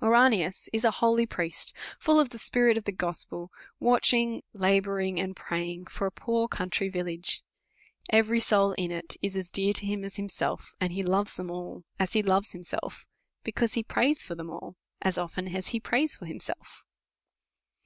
Ouranius 0.00 0.66
is 0.72 0.82
a 0.82 0.90
holy 1.02 1.26
priest, 1.26 1.74
full 1.98 2.18
of 2.18 2.30
the 2.30 2.38
spirit 2.38 2.78
of 2.78 2.84
the 2.84 2.90
gospel, 2.90 3.52
watching, 3.78 4.42
labouring, 4.54 5.20
and 5.20 5.36
praying 5.36 5.84
for 5.84 6.06
a 6.06 6.10
poor 6.10 6.48
country 6.48 6.88
village. 6.88 7.42
Every 8.08 8.40
soul 8.40 8.72
in 8.78 8.90
it 8.90 9.18
is 9.20 9.36
as 9.36 9.50
dear 9.50 9.74
to 9.74 9.84
him 9.84 10.02
as 10.02 10.16
himself; 10.16 10.72
and 10.80 10.90
he 10.94 11.02
loves 11.02 11.36
them 11.36 11.50
all 11.50 11.84
as 11.98 12.14
he 12.14 12.22
loves 12.22 12.52
himself; 12.52 13.04
because 13.42 13.74
he 13.74 13.82
prays 13.82 14.24
for 14.24 14.34
them 14.34 14.48
all, 14.48 14.76
as 15.02 15.18
often 15.18 15.54
as 15.54 15.68
he 15.68 15.80
prays 15.80 16.14
for 16.14 16.24
himself. 16.24 16.82